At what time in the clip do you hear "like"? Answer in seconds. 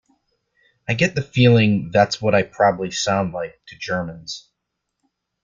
3.35-3.61